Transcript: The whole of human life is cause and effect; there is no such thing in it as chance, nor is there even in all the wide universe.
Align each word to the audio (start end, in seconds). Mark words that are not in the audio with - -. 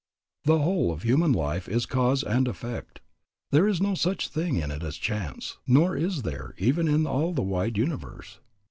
The 0.45 0.57
whole 0.57 0.91
of 0.91 1.03
human 1.03 1.31
life 1.31 1.69
is 1.69 1.85
cause 1.85 2.23
and 2.23 2.47
effect; 2.47 3.01
there 3.51 3.67
is 3.67 3.79
no 3.79 3.93
such 3.93 4.29
thing 4.29 4.55
in 4.55 4.71
it 4.71 4.81
as 4.81 4.97
chance, 4.97 5.59
nor 5.67 5.95
is 5.95 6.23
there 6.23 6.55
even 6.57 6.87
in 6.87 7.05
all 7.05 7.33
the 7.33 7.43
wide 7.43 7.77
universe. 7.77 8.39